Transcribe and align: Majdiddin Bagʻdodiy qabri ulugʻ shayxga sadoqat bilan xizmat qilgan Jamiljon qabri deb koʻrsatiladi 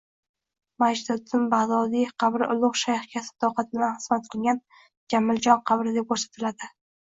Majdiddin 0.83 1.43
Bagʻdodiy 1.51 2.07
qabri 2.23 2.49
ulugʻ 2.55 2.81
shayxga 2.85 3.25
sadoqat 3.29 3.71
bilan 3.77 3.95
xizmat 4.01 4.29
qilgan 4.35 4.65
Jamiljon 5.17 5.65
qabri 5.73 5.99
deb 6.03 6.13
koʻrsatiladi 6.13 6.77